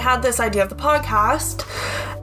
[0.00, 1.66] had this idea of the podcast.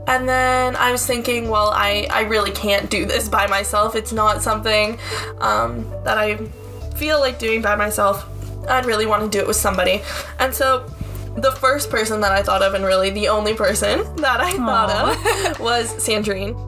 [0.07, 3.95] And then I was thinking, well, I, I really can't do this by myself.
[3.95, 4.97] It's not something
[5.39, 6.38] um, that I
[6.95, 8.25] feel like doing by myself.
[8.70, 10.02] I'd really want to do it with somebody.
[10.39, 10.88] And so
[11.38, 14.89] the first person that I thought of, and really the only person that I thought
[14.89, 16.66] of, was Sandrine.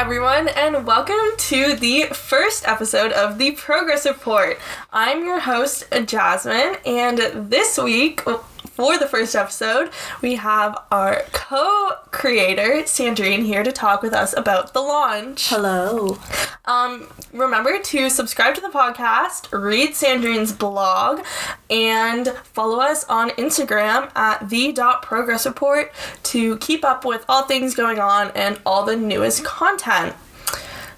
[0.00, 4.58] Everyone, and welcome to the first episode of the Progress Report.
[4.94, 7.18] I'm your host, Jasmine, and
[7.50, 8.42] this week, oh,
[8.72, 9.90] for the first episode,
[10.22, 15.48] we have our co creator, Sandrine, here to talk with us about the launch.
[15.48, 16.18] Hello.
[16.64, 21.24] Um, remember to subscribe to the podcast, read Sandrine's blog,
[21.68, 25.92] and follow us on Instagram at the.progress report
[26.24, 30.14] to keep up with all things going on and all the newest content.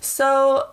[0.01, 0.69] So,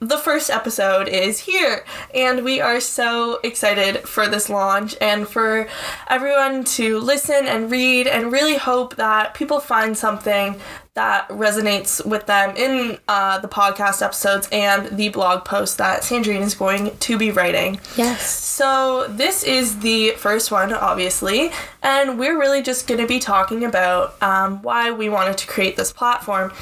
[0.00, 5.68] the first episode is here, and we are so excited for this launch and for
[6.08, 10.60] everyone to listen and read and really hope that people find something
[10.94, 16.40] that resonates with them in uh, the podcast episodes and the blog post that Sandrine
[16.40, 17.78] is going to be writing.
[17.96, 18.28] Yes.
[18.28, 21.52] So, this is the first one, obviously,
[21.84, 25.76] and we're really just going to be talking about um, why we wanted to create
[25.76, 26.52] this platform.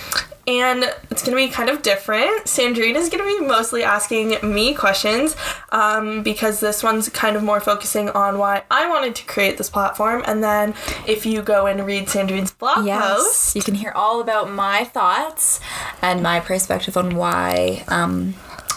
[0.46, 2.44] And it's to be kind of different.
[2.44, 5.34] Sandrine is to be mostly asking me questions
[5.70, 9.68] um, because this one's kind of more focusing on why I wanted to create this
[9.68, 10.22] platform.
[10.24, 10.74] And then
[11.06, 13.02] if you go and read Sandrine's blog Yes.
[13.24, 15.58] post, You can hear all about my thoughts
[16.00, 18.34] and my perspective on why um,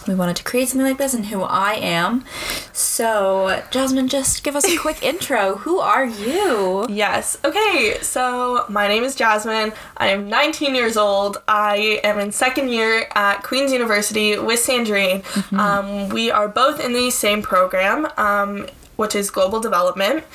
[0.09, 2.25] we wanted to create something like this and who I am.
[2.73, 5.55] So, Jasmine, just give us a quick intro.
[5.57, 6.87] Who are you?
[6.89, 7.37] Yes.
[7.45, 9.71] Okay, so my name is Jasmine.
[9.97, 11.37] I am 19 years old.
[11.47, 15.23] I am in second year at Queen's University with Sandrine.
[15.53, 18.07] Um, we are both in the same program.
[18.17, 20.25] Um, which is global development.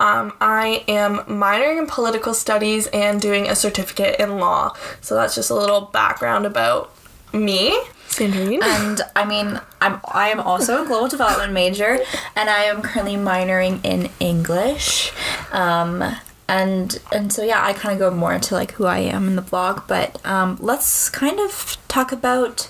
[0.00, 4.74] Um, I am minoring in political studies and doing a certificate in law.
[5.00, 6.92] So that's just a little background about
[7.32, 8.62] me, Sandrine.
[8.62, 11.98] And I mean, I'm I am also a global development major,
[12.34, 15.12] and I am currently minoring in English.
[15.52, 16.02] Um,
[16.48, 19.36] and and so yeah, I kind of go more into like who I am in
[19.36, 19.82] the blog.
[19.86, 22.68] But um, let's kind of talk about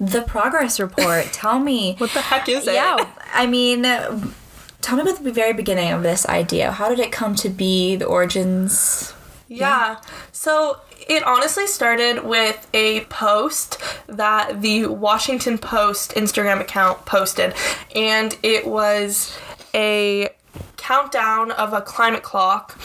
[0.00, 1.26] the progress report.
[1.32, 2.74] Tell me what the heck is it?
[2.74, 6.72] Yeah, I mean, tell me about the very beginning of this idea.
[6.72, 7.96] How did it come to be?
[7.96, 9.12] The origins.
[9.48, 10.00] Yeah.
[10.32, 17.54] So it honestly started with a post that the Washington Post Instagram account posted,
[17.94, 19.36] and it was
[19.74, 20.30] a
[20.76, 22.78] countdown of a climate clock.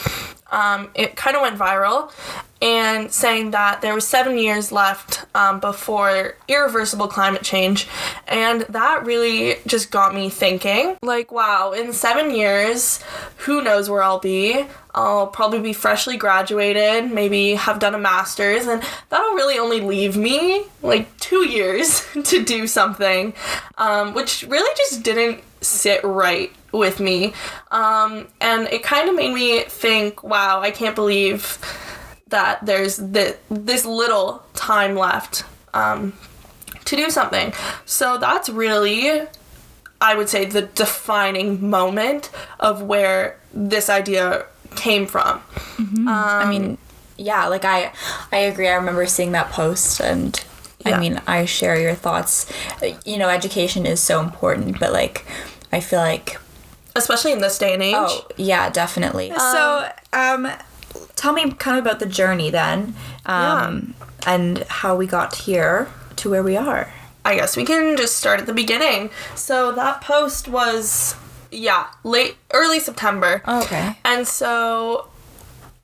[0.52, 2.10] Um, it kind of went viral
[2.62, 7.88] and saying that there was seven years left um, before irreversible climate change
[8.28, 13.02] and that really just got me thinking like wow in seven years
[13.38, 14.64] who knows where i'll be?
[14.92, 20.16] I'll probably be freshly graduated maybe have done a master's and that'll really only leave
[20.16, 23.32] me like two years to do something
[23.78, 27.34] um, which really just didn't sit right with me.
[27.70, 31.58] Um, and it kind of made me think wow i can't believe
[32.30, 36.12] that there's the, this little time left um,
[36.84, 37.52] to do something.
[37.84, 39.22] So that's really,
[40.00, 44.46] I would say, the defining moment of where this idea
[44.76, 45.42] came from.
[46.06, 46.78] I mean,
[47.16, 47.92] yeah, like I,
[48.32, 48.68] I agree.
[48.68, 50.42] I remember seeing that post, and
[50.86, 50.96] Yeah.
[50.96, 52.46] I mean, I share your thoughts.
[53.04, 55.26] You know, education is so important, but like,
[55.72, 56.38] I feel like
[56.96, 57.94] Especially in this day and age.
[57.96, 59.32] Oh, yeah, definitely.
[59.36, 60.50] so, um,
[61.20, 62.94] tell me kind of about the journey then,
[63.26, 63.94] um,
[64.26, 65.86] and how we got here
[66.16, 66.90] to where we are.
[67.24, 69.10] I guess we can just start at the beginning.
[69.34, 71.14] So that post was,
[71.50, 73.42] yeah, late, early September.
[73.46, 73.98] Okay.
[74.02, 75.08] And so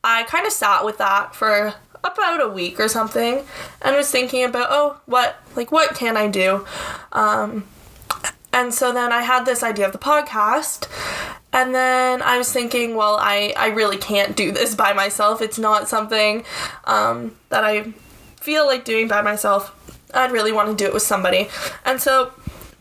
[0.03, 3.45] I kind of sat with that for about a week or something
[3.83, 6.65] and was thinking about, oh, what, like, what can I do?
[7.13, 7.67] Um,
[8.55, 10.89] and so then I had this idea of the podcast.
[11.57, 15.41] And then I was thinking, well, I, I really can't do this by myself.
[15.41, 16.45] It's not something
[16.85, 17.95] um, that I
[18.37, 19.73] feel like doing by myself.
[20.13, 21.49] I'd really want to do it with somebody.
[21.87, 22.33] And so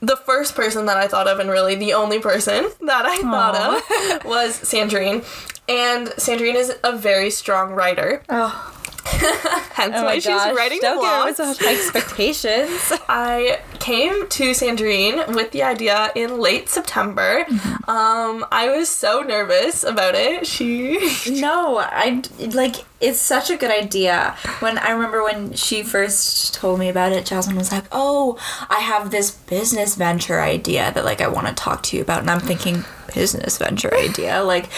[0.01, 3.55] the first person that I thought of, and really the only person that I thought
[3.55, 5.23] of, was Sandrine.
[5.69, 8.23] And Sandrine is a very strong writer.
[8.27, 8.74] Oh,
[9.75, 11.37] Hence why she's writing Don't blogs.
[11.37, 12.71] give expectations.
[13.09, 17.45] I came to Sandrine with the idea in late September.
[17.87, 20.47] Um, I was so nervous about it.
[20.47, 20.97] She
[21.29, 24.35] no, I like it's such a good idea.
[24.59, 28.37] When I remember when she first told me about it, Jasmine was like, "Oh,
[28.69, 32.21] I have this business venture idea that like I want to talk to you about,"
[32.21, 32.85] and I'm thinking,
[33.15, 34.43] business venture idea.
[34.43, 34.69] Like,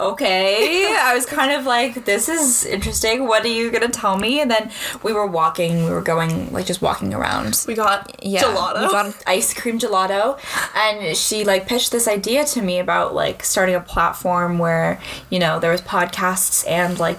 [0.00, 0.96] okay.
[0.98, 3.28] I was kind of like, this is interesting.
[3.28, 4.40] What are you going to tell me?
[4.40, 4.70] And then
[5.02, 7.64] we were walking, we were going, like, just walking around.
[7.68, 8.82] We got Yeah, gelato.
[8.82, 10.38] we got ice cream gelato,
[10.74, 15.00] and she like pitched this idea to me about like starting a platform where
[15.30, 17.18] you know there was podcasts and like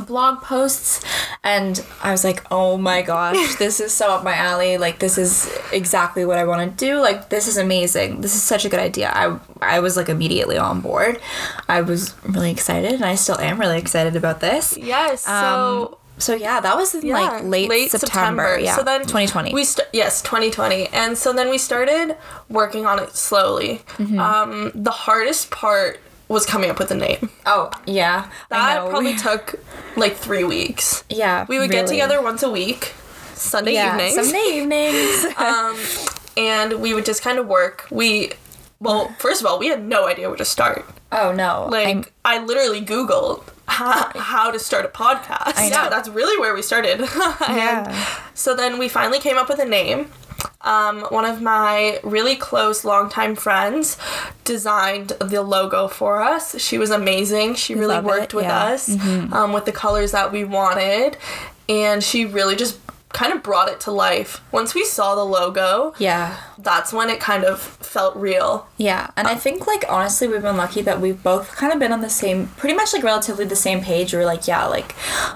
[0.00, 1.04] blog posts
[1.44, 5.18] and i was like oh my gosh this is so up my alley like this
[5.18, 8.68] is exactly what i want to do like this is amazing this is such a
[8.68, 11.20] good idea i i was like immediately on board
[11.68, 15.22] i was really excited and i still am really excited about this yes.
[15.22, 15.32] So.
[15.32, 19.52] um, so yeah that was in yeah, like late, late september, yeah So then 2020
[19.52, 22.16] We st- yes, 2020, and so then we started
[22.48, 23.82] working on it slowly.
[23.98, 24.18] Mm-hmm.
[24.18, 27.30] Um, the hardest part was coming up with a name.
[27.46, 29.60] oh yeah That probably took
[29.96, 31.04] like three weeks.
[31.08, 32.92] Yeah, We would get together once a week,
[33.34, 35.24] Sunday yeah, evenings, Sunday evenings.
[35.38, 35.78] um,
[36.36, 37.86] and we would just kind of work.
[37.90, 38.32] We,
[38.80, 40.84] well, first of all, we had no idea where to start.
[41.12, 45.70] oh no, Like, I'm- I literally Googled how, how to start a podcast.
[45.70, 47.00] Yeah, that's really where we started.
[47.48, 48.06] And Yeah.
[48.34, 50.10] So then we finally came up with a name.
[50.66, 53.96] Um, one of my really close longtime friends
[54.44, 56.60] designed the logo for us.
[56.60, 57.54] She was amazing.
[57.54, 58.76] She really Love it, worked with yeah.
[58.76, 59.32] Mm-hmm.
[59.32, 61.16] us um, with the colors that we wanted.
[61.68, 62.78] And she really just
[63.12, 64.42] kind of brought it to life.
[64.52, 68.66] Once we saw the logo, yeah, that's when it kind of felt real.
[68.76, 71.92] yeah, and I think like honestly, we've been lucky that we've both kind of been
[71.92, 74.12] on the same, pretty much like relatively the same page.
[74.12, 74.94] We're like, yeah, like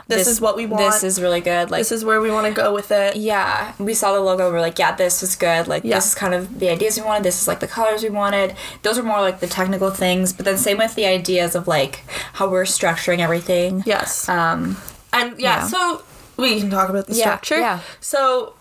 [0.09, 0.83] This is what we want.
[0.93, 1.71] This is really good.
[1.71, 3.17] Like This is where we want to go with it.
[3.17, 4.51] yeah, we saw the logo.
[4.53, 5.67] We're like, yeah, this is good.
[5.69, 5.95] Like Yeah.
[5.97, 7.23] this is kind of the ideas we wanted.
[7.25, 8.57] This is like the colors we wanted.
[8.83, 10.33] Those are more like the technical things.
[10.35, 13.85] But then same with the ideas of like how we're structuring everything.
[13.87, 14.29] Yes.
[14.29, 14.77] Um.
[15.13, 15.67] And yeah, Yeah.
[15.67, 16.03] so
[16.41, 17.59] we can talk about the Yeah, structure.
[17.61, 17.81] yeah.
[18.01, 18.55] So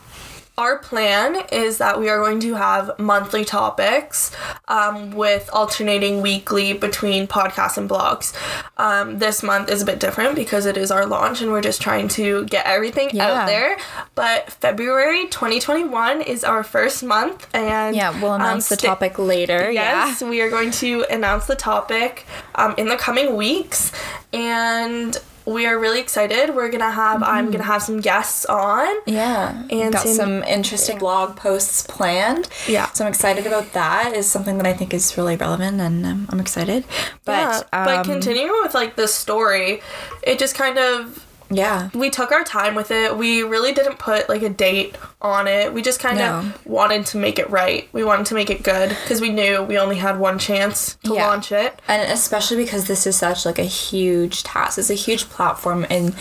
[0.57, 4.29] our plan is that we are going to have monthly topics
[4.67, 8.33] um, with alternating weekly between podcasts and blogs.
[8.77, 11.81] Um, this month is a bit different because it is our launch and we're just
[11.81, 13.27] trying to get everything Yeah.
[13.43, 13.77] out there.
[14.15, 19.71] But February 2021 is our first month, and Yeah, we'll um, announce the topic later.
[19.71, 23.93] Yes, we are going to announce the topic um, in the coming weeks,
[24.33, 25.17] and
[25.49, 26.55] we are really excited.
[26.55, 28.87] We're gonna have I'm gonna have some guests on.
[29.05, 32.49] Yeah, And got in- some interesting blog posts planned.
[32.67, 32.91] Yeah.
[32.93, 34.13] so I'm excited about that.
[34.13, 36.85] Is something that I think is really relevant, and um, I'm excited.
[37.25, 39.81] But yeah, but um, continuing with like the story,
[40.23, 43.17] it just kind of yeah, we took our time with it.
[43.17, 45.73] We really didn't put like a date on it.
[45.73, 46.37] We just kind No.
[46.39, 47.89] of wanted to make it right.
[47.91, 51.13] We wanted to make it good because we knew we only had one chance to
[51.15, 51.27] Yeah.
[51.27, 51.79] launch it.
[51.87, 54.77] and especially because this is such like a huge task.
[54.77, 56.15] It's a huge platform, and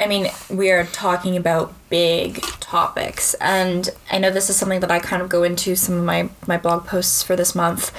[0.00, 4.90] I mean we are talking about big topics, and I know this is something that
[4.90, 7.90] I kind of go into some of my my blog posts for this month,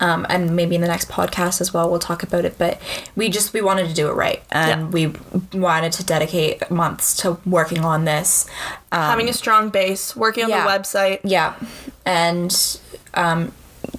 [0.00, 1.88] um, and maybe in the next podcast as well.
[1.90, 2.80] We'll talk about it, but
[3.14, 5.12] we just we wanted to do it right, and we
[5.52, 8.46] wanted to dedicate months to working on this.
[8.94, 10.62] Um, Having a strong base, working on yeah.
[10.64, 11.20] the website.
[11.24, 11.54] yeah,
[12.06, 12.52] and
[13.14, 13.52] um,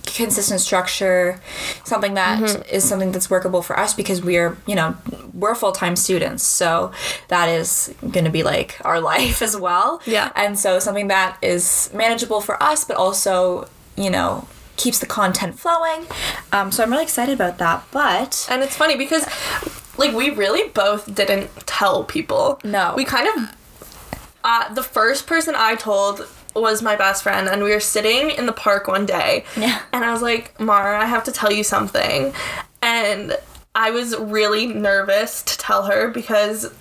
[0.06, 1.39] consistent structure,
[1.83, 2.80] something that is Mm-hmm.
[2.80, 4.95] something that's workable for us because we're you know
[5.33, 6.92] we're full time students, so
[7.27, 10.02] that is going to be like our life as well.
[10.06, 10.31] Yeah.
[10.35, 14.47] and so something that is manageable for us, but also you know
[14.78, 16.06] keeps the content flowing.
[16.52, 17.83] Um, so I'm really excited about that.
[17.92, 19.25] But And it's funny because,
[19.97, 22.59] like, we really both didn't tell people.
[22.64, 22.94] No.
[22.97, 23.56] We kind of.
[24.45, 26.25] Uh, the first person I told
[26.56, 29.44] was my best friend, and we were sitting in the park one day.
[29.57, 29.81] Yeah.
[29.92, 32.31] And I was like, Mara, I have to tell you something.
[32.81, 33.35] And
[33.73, 36.71] I was really nervous to tell her because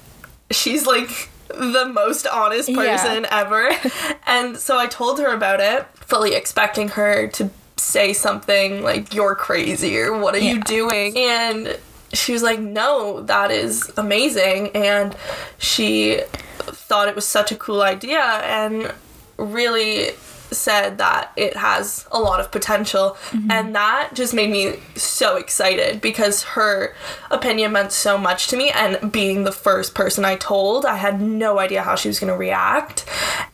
[0.50, 2.96] she's like the most honest Yeah.
[3.02, 3.70] person ever.
[4.26, 9.34] and so I told her about it, fully expecting her to say something like, You're
[9.34, 11.16] crazy, or what are you doing?
[11.16, 11.78] And
[12.12, 14.68] she was like, No, that is amazing.
[14.76, 15.16] And
[15.58, 16.20] she
[16.86, 18.92] thought it was such a cool idea and
[19.38, 20.10] really
[20.50, 23.50] said that it has a lot of potential mm-hmm.
[23.50, 26.94] and that just made me so excited because her
[27.30, 31.20] opinion meant so much to me and being the first person I told I had
[31.20, 33.04] no idea how she was going to react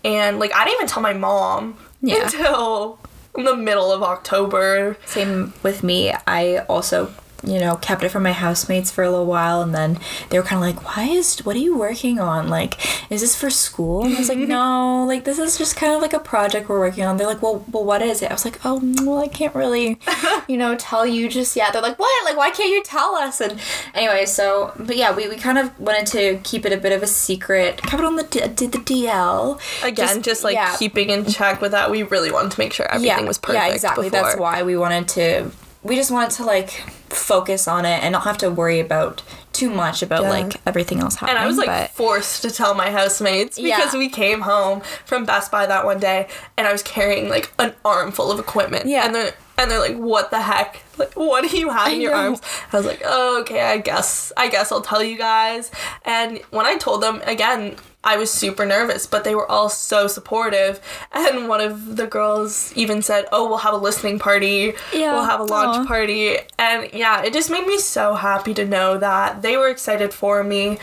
[0.04, 2.24] and like I didn't even tell my mom Yeah.
[2.24, 2.98] until
[3.34, 6.12] the middle of October Same with me.
[6.26, 9.98] I also, you know, kept it from my housemates for a little while, and then
[10.28, 11.38] they were kind of like, "Why is?
[11.40, 12.48] What are you working on?
[12.48, 12.74] Like,
[13.10, 16.02] is this for school?" And I was like, "No, like this is just kind of
[16.02, 18.44] like a project we're working on." They're like, "Well, well, what is it?" I was
[18.44, 19.98] like, "Oh, well, I can't really,
[20.48, 22.24] you know, tell you just yet." They're like, "What?
[22.24, 23.58] Like, why can't you tell us?" And
[23.94, 27.02] anyway, so but yeah, we, we kind of wanted to keep it a bit of
[27.02, 30.76] a secret, kept it on the D- did the DL again just, like yeah.
[30.76, 33.72] keeping in check with that we really wanted to make sure everything was perfect Yeah,
[33.72, 34.08] exactly.
[34.10, 34.22] before.
[34.22, 35.50] That's why we wanted to
[35.82, 36.70] we just wanted to like
[37.08, 39.22] focus on it and not have to worry about
[39.52, 40.30] too much about Yeah.
[40.30, 41.36] like everything else happening.
[41.36, 43.98] And I was like but forced to tell my housemates because Yeah.
[43.98, 47.74] we came home from Best Buy that one day and I was carrying like an
[47.84, 48.86] armful of equipment.
[48.86, 49.06] Yeah.
[49.06, 50.82] And they're and they're like, What the heck?
[50.96, 52.18] Like what do you have in your know.
[52.18, 52.40] arms?
[52.72, 55.70] I was like, Oh, okay, I guess I guess I'll tell you guys.
[56.04, 60.06] And when I told them again, I was super nervous, but they were all so
[60.06, 60.80] supportive.
[61.12, 64.72] And one of the girls even said, Oh, we'll have a listening party.
[64.92, 65.12] Yeah.
[65.14, 65.86] We'll have a launch Aw.
[65.86, 66.38] party.
[66.58, 70.42] And yeah, it just made me so happy to know that they were excited for
[70.42, 70.78] me.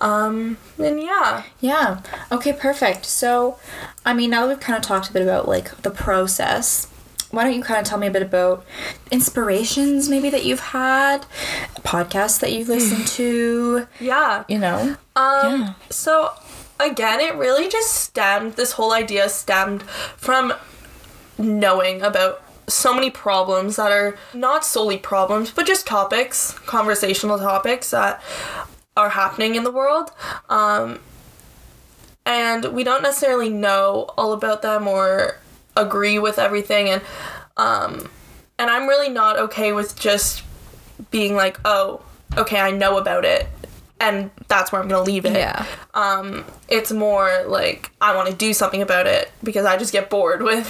[0.00, 1.42] Um, and yeah.
[1.60, 2.02] Yeah.
[2.30, 3.04] Okay, perfect.
[3.04, 3.58] So,
[4.04, 6.86] I mean, now that we've kind of talked a bit about like the process,
[7.30, 8.64] why don't you kind of tell me a bit about
[9.10, 11.26] inspirations maybe that you've had,
[11.82, 14.44] podcasts that you've listened to, Yeah.
[14.48, 14.96] you know?
[15.16, 15.72] Um, Yeah.
[15.90, 16.30] so
[16.80, 20.52] again, it really just stemmed, this whole idea stemmed from
[21.38, 27.90] knowing about so many problems that are not solely problems, but just topics, conversational topics
[27.90, 28.22] that
[28.96, 30.12] are happening in the world.
[30.48, 31.00] Um,
[32.26, 35.38] and we don't necessarily know all about them or
[35.80, 37.02] agree with everything and
[37.56, 38.08] um
[38.58, 40.42] and I'm really not okay with just
[41.10, 42.02] being like, "Oh,
[42.36, 43.48] okay, I know about it."
[43.98, 45.32] And that's where I'm going to leave it.
[45.36, 45.64] Yeah.
[45.94, 50.08] Um it's more like I want to do something about it because I just get
[50.10, 50.68] bored with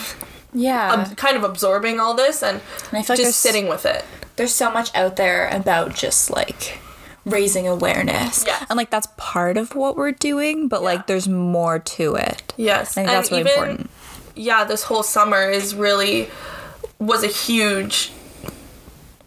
[0.52, 0.92] Yeah.
[0.92, 4.04] um, kind of absorbing all this and, And I feel like just sitting with it.
[4.36, 6.78] There's so much out there about just like
[7.24, 8.44] raising awareness.
[8.46, 8.66] Yes.
[8.68, 10.86] And like that's part of what we're doing, but Yeah.
[10.86, 12.52] like there's more to it.
[12.56, 12.92] Yes.
[12.92, 13.90] I think that's really important.
[14.34, 16.30] Yeah, this whole summer is really
[16.98, 18.12] was a huge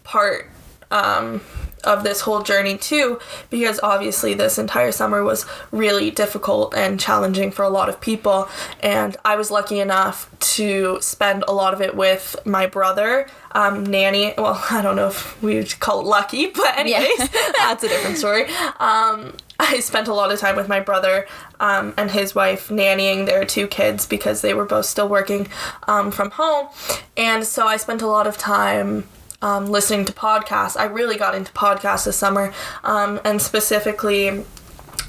[0.04, 0.48] part
[0.90, 1.40] um,
[1.82, 3.18] of this whole journey too,
[3.50, 8.48] because obviously this entire summer was really difficult and challenging for a lot of people,
[8.80, 13.84] and I was lucky enough to spend a lot of it with my brother, um,
[13.84, 14.34] nanny.
[14.38, 18.18] Well, I don't know if we would call it lucky, but anyways, that's a different
[18.18, 18.46] story.
[18.78, 21.26] Um, I spent a lot of time with my brother
[21.60, 25.48] um, and his wife nannying their two kids because they were both still working
[25.86, 26.68] um, from home.
[27.16, 29.06] And so I spent a lot of time
[29.42, 30.76] um, listening to podcasts.
[30.76, 34.44] I really got into podcasts this summer, um, and specifically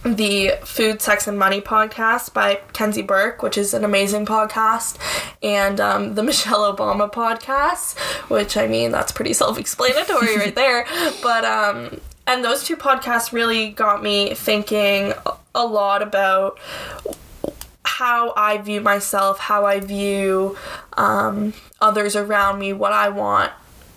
[0.04, 4.98] the Food, Sex, and Money podcast by Kenzie Burke, which is an amazing podcast,
[5.42, 7.98] and um, the Michelle Obama podcast,
[8.30, 10.86] which I mean, that's pretty self explanatory right there.
[11.24, 15.14] But, um, and those two podcasts really got me thinking
[15.54, 16.58] a lot about
[17.84, 20.58] how I view myself, how I view
[20.94, 23.52] um, others around me, what I want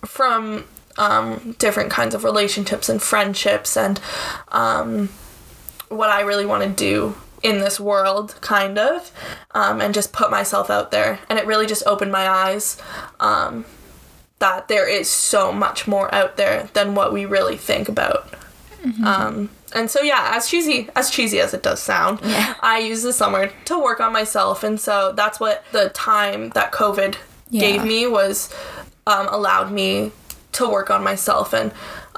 [0.05, 0.65] from
[0.97, 3.99] um, different kinds of relationships and friendships, and
[4.49, 5.09] um,
[5.89, 9.11] what I really want to do in this world, kind of,
[9.51, 11.19] um, and just put myself out there.
[11.29, 12.77] And it really just opened my eyes
[13.19, 13.65] um,
[14.39, 18.33] that there is so much more out there than what we really think about.
[19.05, 22.53] Um, and so yeah, as cheesy as cheesy as it does sound, Yeah.
[22.61, 26.71] I use the summer to work on myself, and so that's what the time that
[26.71, 27.15] COVID
[27.49, 27.59] Yeah.
[27.61, 28.49] gave me was
[29.05, 30.11] um, allowed me
[30.53, 31.71] to work on myself, and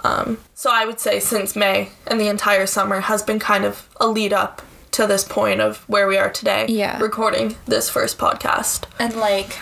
[0.04, 3.88] um, so I would say since May and the entire summer has been kind of
[4.00, 4.62] a lead up
[4.92, 7.00] to this point of where we are today, Yeah.
[7.00, 8.84] recording this first podcast.
[9.00, 9.58] And like,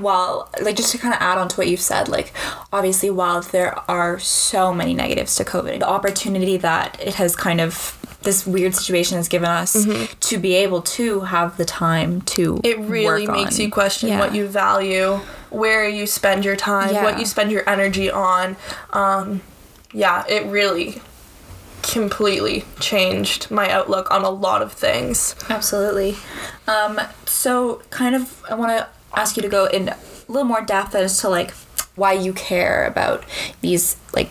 [0.00, 2.32] while like just to kind of add on to what you've said, like
[2.72, 7.60] obviously while there are so many negatives to COVID, the opportunity that it has kind
[7.60, 9.86] of this weird situation has given us
[10.20, 14.18] to be able to have the time to It really makes on- you question Yeah.
[14.18, 15.20] what you value,
[15.50, 17.04] where you spend your time, Yeah.
[17.04, 18.56] what you spend your energy on.
[18.94, 19.42] Um,
[19.92, 21.02] yeah, it really
[21.82, 25.34] completely changed my outlook on a lot of things.
[25.50, 26.16] Absolutely.
[26.66, 28.86] Um, so, kind of, I want to
[29.16, 29.96] ask you to go in a
[30.28, 31.52] little more depth as to like
[31.96, 33.24] why you care about
[33.60, 34.30] these, like,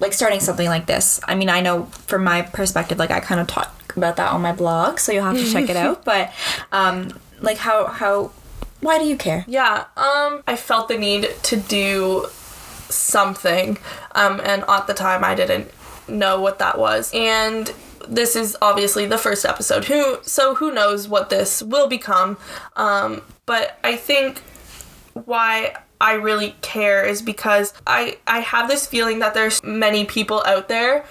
[0.00, 1.20] like starting something like this.
[1.24, 4.42] I mean, I know from my perspective, like I kind of talk about that on
[4.42, 6.04] my blog, so you'll have to check it out.
[6.04, 6.32] But,
[6.72, 8.32] um, like, how how
[8.80, 9.44] why do you care?
[9.48, 12.26] Yeah, um, I felt the need to do
[12.88, 13.78] something,
[14.14, 15.70] um, and at the time I didn't
[16.08, 17.10] know what that was.
[17.14, 17.72] And
[18.08, 19.84] this is obviously the first episode.
[19.86, 22.36] Who so who knows what this will become?
[22.76, 24.42] Um, but I think
[25.12, 30.42] why I really care is because I I have this feeling that there's many people
[30.46, 31.04] out there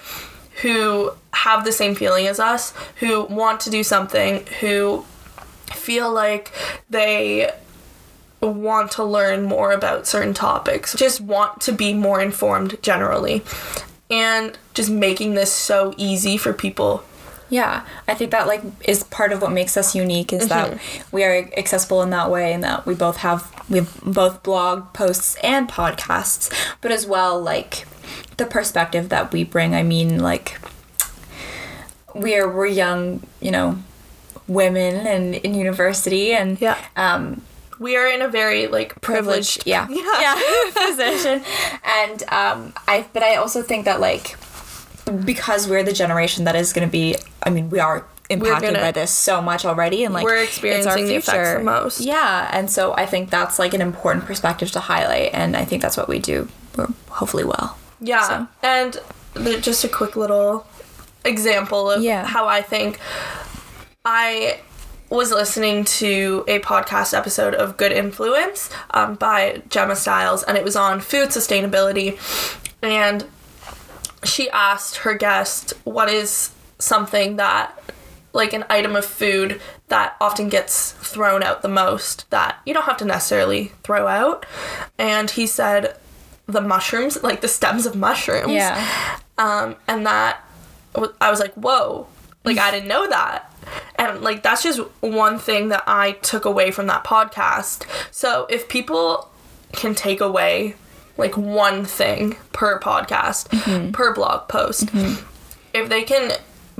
[0.62, 5.04] who have the same feeling as us, who want to do something, who
[5.72, 6.52] feel like
[6.88, 7.50] they
[8.40, 13.42] want to learn more about certain topics, just want to be more informed generally.
[14.10, 17.02] And just making this so easy for people
[17.50, 20.78] Yeah, I think that like is part of what makes us unique is that
[21.12, 24.92] we are accessible in that way, and that we both have we have both blog
[24.92, 27.86] posts and podcasts, but as well like
[28.38, 29.74] the perspective that we bring.
[29.74, 30.58] I mean, like
[32.14, 33.78] we're we're young, you know,
[34.48, 36.76] women and in university, and Yeah.
[36.96, 37.42] um,
[37.78, 39.64] We are in a very like privileged.
[39.64, 40.34] privileged yeah yeah,
[40.86, 41.42] position
[41.84, 44.36] and um i but i also think that like
[45.24, 48.80] because we're the generation that is going to be i mean we are impacted gonna-
[48.80, 52.00] by this so much already and like We're experiencing the effects the most.
[52.00, 55.82] yeah and so i think that's like an important perspective to highlight and i think
[55.82, 56.48] that's what we do
[57.10, 58.28] hopefully well Yeah.
[58.28, 58.98] So- And
[59.34, 60.66] the, just a quick little
[61.24, 62.24] example of Yeah.
[62.26, 62.98] how I think
[64.04, 64.60] I
[65.10, 70.64] was listening to a podcast episode of Good Influence um, by Gemma Styles, and it
[70.64, 72.18] was on food sustainability.
[72.82, 73.24] And
[74.24, 77.78] she asked her guest, What is something that,
[78.32, 82.84] like an item of food that often gets thrown out the most that you don't
[82.84, 84.46] have to necessarily throw out?
[84.98, 85.96] And he said,
[86.46, 88.52] The mushrooms, like the stems of mushrooms.
[88.52, 90.40] yeah Um, and that
[91.20, 92.06] I was like, whoa,
[92.44, 93.50] like I didn't know that.
[93.96, 97.86] And like that's just one thing that I took away from that podcast.
[98.10, 99.30] So if people
[99.72, 100.74] can take away
[101.16, 103.92] like one thing per podcast, mm-hmm.
[103.92, 105.24] per blog post, mm-hmm.
[105.72, 106.32] if they can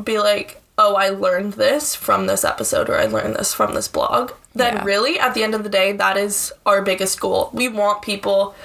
[0.03, 3.87] be like, oh, I learned this from this episode or I learned this from this
[3.87, 4.85] blog, then Yeah.
[4.85, 7.51] really at the end of the day, that is our biggest goal.
[7.53, 8.57] We want people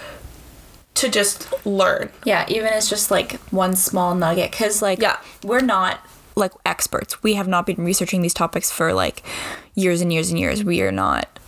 [0.96, 2.10] to just learn.
[2.26, 5.18] Yeah, even it's just like one small nugget cuz like Yeah.
[5.44, 6.00] we're not
[6.36, 7.22] like experts.
[7.24, 9.24] We have not been researching these topics for like
[9.76, 10.64] years and years and years.
[10.64, 11.40] We are not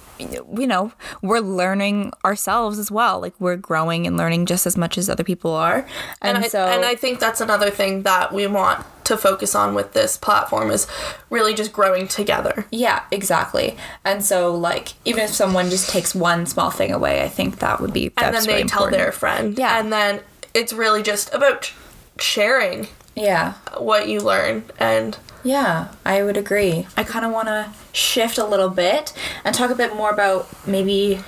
[0.54, 3.20] you know, we're learning ourselves as well.
[3.20, 5.86] Like we're growing and learning just as much as other people are.
[6.22, 9.56] And, and I, so and I think that's another thing that we want to focus
[9.56, 10.88] on with this platform is
[11.30, 12.66] really just growing together.
[12.72, 13.76] yeah, exactly.
[14.06, 17.82] And so like even if someone just takes one small thing away, I think that
[17.82, 19.02] would be And then they really tell important.
[19.02, 19.58] their friend.
[19.58, 19.80] Yeah.
[19.80, 20.22] And then
[20.54, 21.74] it's really just about
[22.20, 23.54] sharing Yeah.
[23.78, 26.88] what you learn and Yeah, I would agree.
[26.96, 30.48] I kind of want to shift a little bit and talk a bit more about
[30.68, 31.20] maybe,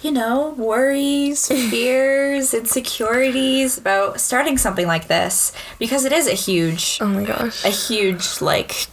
[0.00, 6.98] you know, worries, fears, insecurities about starting something like this because it is a huge,
[7.00, 7.64] oh my gosh.
[7.64, 8.86] a huge like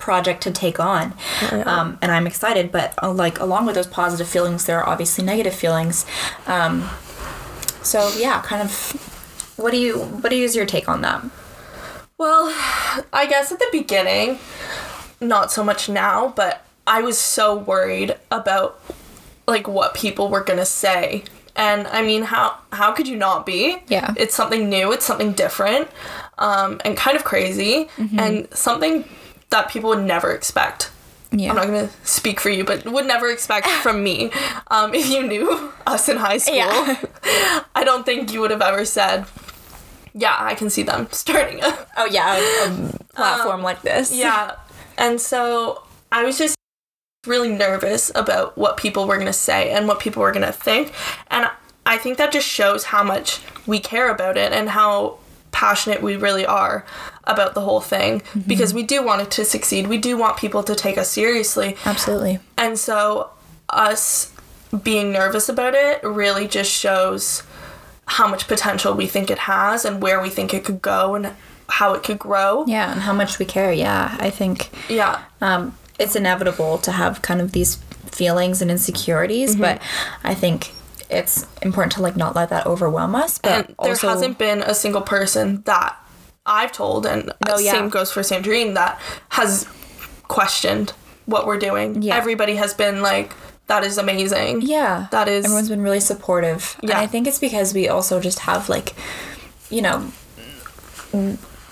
[0.00, 1.12] project to take on.
[1.52, 5.22] Um, and I'm excited, but uh, like along with those positive feelings, there are obviously
[5.22, 6.06] negative feelings.
[6.46, 6.88] Um,
[7.82, 9.14] so yeah, kind of.
[9.56, 9.98] What do you?
[9.98, 11.22] What is your take on that?
[12.18, 12.46] Well,
[13.12, 14.38] I guess at the beginning,
[15.20, 18.80] not so much now, but I was so worried about
[19.46, 21.24] like what people were going to say.
[21.54, 23.78] And I mean, how how could you not be?
[23.88, 24.14] Yeah.
[24.16, 25.88] It's something new, it's something different.
[26.38, 29.04] Um and kind of crazy and something
[29.50, 30.90] that people would never expect.
[31.32, 31.50] Yeah.
[31.50, 34.30] I'm not gonna speak for you, but would never expect from me.
[34.68, 37.00] Um, if you knew us in high school, Yeah.
[37.74, 39.26] I don't think you would have ever said,
[40.14, 44.14] "Yeah, I can see them starting a Oh yeah, a, a um, platform like this.
[44.14, 44.56] yeah.
[44.96, 46.56] And so I was just
[47.26, 50.52] really nervous about what people were going to say and what people were going to
[50.52, 50.92] think.
[51.30, 51.48] And
[51.84, 55.18] I think that just shows how much we care about it and how
[55.50, 56.84] passionate we really are
[57.24, 58.40] about the whole thing mm-hmm.
[58.40, 59.86] because we do want it to succeed.
[59.86, 61.76] We do want people to take us seriously.
[61.84, 62.40] absolutely.
[62.56, 63.30] And so
[63.68, 64.32] us
[64.82, 67.42] being nervous about it really just shows
[68.08, 71.30] how much potential we think it has and where we think it could go and
[71.68, 72.64] how it could grow.
[72.66, 73.72] Yeah, and how much we care.
[73.72, 75.22] Yeah, I think Yeah.
[75.40, 77.76] um, it's inevitable to have kind of these
[78.10, 79.60] feelings and insecurities, Mm-hmm.
[79.62, 79.82] but
[80.24, 80.72] I think
[81.10, 83.38] it's important to like not let that overwhelm us.
[83.38, 85.94] But And there also, hasn't been a single person that
[86.46, 87.72] I've told, and No, uh, yeah.
[87.72, 88.98] same goes for Sandrine, that
[89.30, 89.66] has
[90.28, 90.92] questioned
[91.26, 92.00] what we're doing.
[92.02, 92.16] Yeah.
[92.16, 93.34] Everybody has been like,
[93.68, 94.62] that is amazing.
[94.62, 96.76] yeah, That is- everyone's been really supportive.
[96.80, 97.00] and Yeah.
[97.00, 98.94] I think it's because we also just have like,
[99.70, 100.10] you know.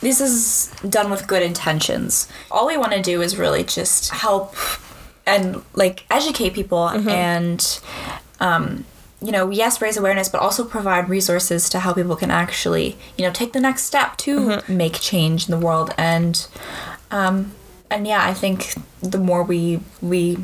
[0.01, 2.29] This is done with good intentions.
[2.51, 4.55] All we want to do is really just help
[5.27, 7.09] and like educate people Mm-hmm.
[7.09, 7.81] and
[8.41, 8.85] um,
[9.23, 13.25] you know yes raise awareness but also provide resources to how people can actually you
[13.25, 14.77] know take the next step to Mm-hmm.
[14.77, 16.47] make change in the world and
[17.11, 17.53] um,
[17.91, 20.37] and yeah i think the more we we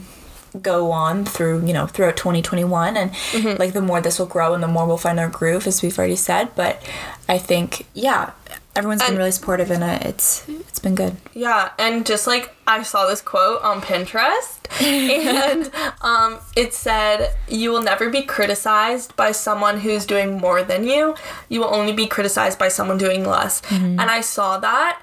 [0.61, 3.59] go on through you know throughout 2021 and Mm-hmm.
[3.59, 5.97] like the more this will grow and the more we'll find our groove as we've
[5.99, 6.83] already said but
[7.29, 8.33] i think yeah
[8.77, 12.83] everyone's been really supportive and uh, it's it's been good Yeah, and just like I
[12.83, 19.33] saw this quote on Pinterest, and um, it said, You will never be criticized by
[19.33, 21.15] someone who's doing more than you.
[21.51, 23.61] You will only be criticized by someone doing less.
[23.71, 25.03] And I saw that,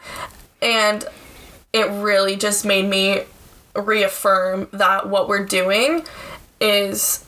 [0.61, 1.05] and
[1.73, 3.21] it really just made me
[3.81, 6.03] reaffirm that what we're doing
[6.59, 7.23] is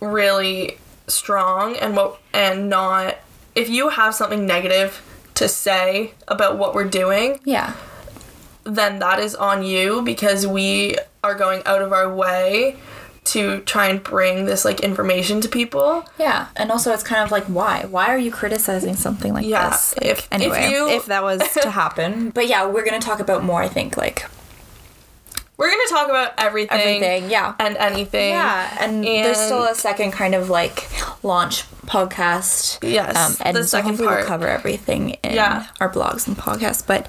[0.00, 3.16] really strong and what and not
[3.54, 5.02] if you have something negative
[5.34, 7.74] to say about what we're doing Yeah.
[8.64, 12.76] then that is on you because we are going out of our way
[13.24, 16.04] to try and bring this like information to people.
[16.18, 17.84] Yeah, and also it's kind of like why?
[17.88, 19.94] Why are you criticizing something like Yeah, this?
[20.02, 23.44] if- if anyway, you- if that was to happen, but yeah, we're gonna talk about
[23.44, 23.62] more.
[23.62, 24.26] I think like
[25.62, 27.30] We're going to talk about everything, everything.
[27.30, 28.30] Yeah, and anything.
[28.30, 30.88] yeah, and, there's still a second kind of like
[31.22, 32.78] launch podcast.
[32.82, 34.18] Yes, um, and the second hopefully part.
[34.22, 35.66] we'll cover everything in Yeah.
[35.80, 36.84] our blogs and podcasts.
[36.84, 37.06] But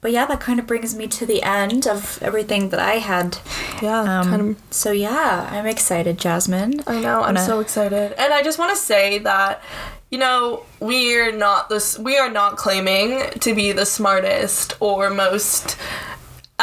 [0.00, 3.38] but yeah, that kind of brings me to the end of everything that I had.
[3.80, 6.82] Yeah, Um, kind of So yeah, I'm excited, Jasmine.
[6.88, 7.18] I know.
[7.20, 9.62] I'm Wanna- so excited, and I just want to say that
[10.10, 11.96] you know we're not this.
[11.96, 15.76] We are not claiming to be the smartest or most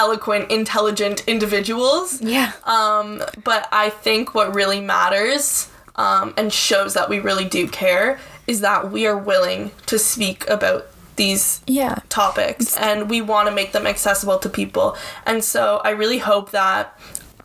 [0.02, 2.22] eloquent, intelligent individuals.
[2.22, 2.52] Yeah.
[2.66, 8.20] Um, but I think what really matters um, and shows that we really do care
[8.48, 10.88] is that we are willing to speak about
[11.18, 11.96] these Yeah.
[12.10, 14.98] topics and we want to make them accessible to people.
[15.26, 16.98] And so I really hope that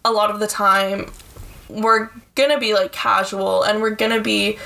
[0.04, 1.10] a lot of the time
[1.68, 4.56] we're going to be like casual and we're going to be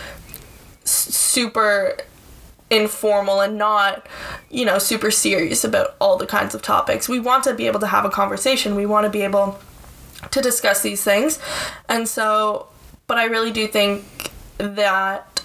[0.85, 1.97] super
[2.71, 4.07] informal and not,
[4.51, 7.09] you know, super serious about all the kinds of topics.
[7.09, 8.77] We want to be able to have a conversation.
[8.77, 9.59] We want to be able
[10.31, 11.39] to discuss these things.
[11.89, 12.69] And so,
[13.07, 15.43] but I really do think that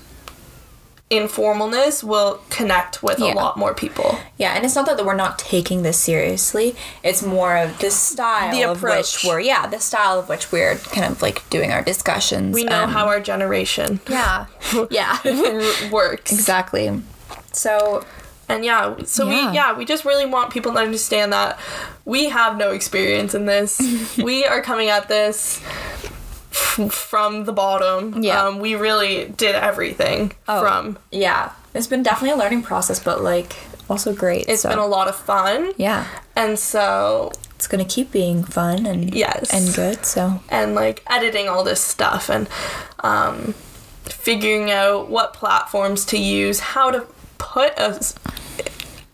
[1.12, 3.34] informalness will connect with Yeah.
[3.34, 4.18] a lot more people.
[4.38, 6.76] Yeah, and it's not that we're not taking this seriously.
[7.04, 9.24] It's more of the style The of approach.
[9.24, 12.56] which we're yeah, the style of which we're kind of like doing our discussions.
[12.56, 14.48] We know um, how our generation Yeah.
[14.90, 15.20] yeah.
[15.92, 16.32] works.
[16.32, 17.02] exactly.
[17.56, 18.04] So
[18.48, 19.50] And yeah, so Yeah.
[19.50, 21.58] we yeah, we just really want people to understand that
[22.06, 23.80] we have no experience in this.
[24.18, 25.60] we are coming at this
[26.90, 28.22] from the bottom.
[28.24, 28.44] Yeah.
[28.46, 30.62] Um, we really did everything Oh.
[30.62, 33.56] from yeah, it's been definitely a learning process, but like
[33.90, 34.46] also great.
[34.48, 35.72] it's so, been a lot of fun.
[35.78, 36.06] yeah.
[36.36, 39.52] And so It's gonna keep being fun and Yes.
[39.54, 40.06] and good.
[40.06, 42.48] So and like editing all this stuff and
[43.00, 43.54] um,
[44.04, 47.06] figuring out what platforms to use, how to
[47.56, 48.16] put us.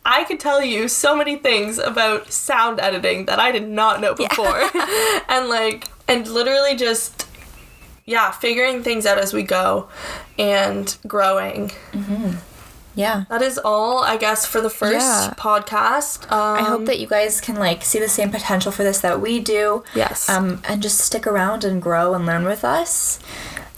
[0.04, 4.14] I could tell you so many things about sound editing that I did not know
[4.16, 4.60] before,
[5.30, 7.28] and like and literally just
[8.06, 9.88] yeah, figuring things out as we go
[10.40, 11.72] and growing.
[12.96, 13.24] yeah.
[13.30, 15.34] That is all, I guess, for the first Yeah.
[15.38, 16.30] podcast.
[16.32, 19.22] Um, I hope that you guys can like see the same potential for this that
[19.22, 19.84] we do.
[19.96, 20.28] Yes.
[20.30, 23.20] Um, and just stick around and grow and learn with us.